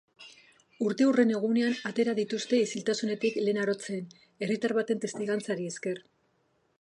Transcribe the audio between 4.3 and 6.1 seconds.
herritar baten testigantzari esker.